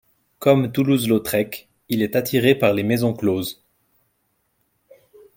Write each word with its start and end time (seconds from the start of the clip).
Comme 0.39 0.71
Toulouse-Lautrec 0.71 1.69
il 1.87 2.01
est 2.01 2.15
attiré 2.15 2.55
par 2.55 2.73
les 2.73 2.81
Maisons 2.81 3.13
Closes. 3.13 3.61